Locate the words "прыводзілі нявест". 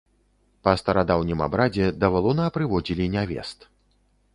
2.57-3.73